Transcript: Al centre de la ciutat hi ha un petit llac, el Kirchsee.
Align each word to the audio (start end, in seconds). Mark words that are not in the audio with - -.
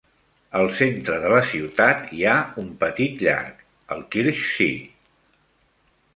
Al 0.59 0.69
centre 0.77 1.19
de 1.25 1.29
la 1.33 1.41
ciutat 1.49 2.01
hi 2.15 2.23
ha 2.31 2.39
un 2.63 2.73
petit 2.85 3.23
llac, 3.27 3.63
el 3.97 4.03
Kirchsee. 4.17 4.83